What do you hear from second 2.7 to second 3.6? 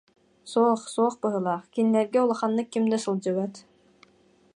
ким да сылдьыбат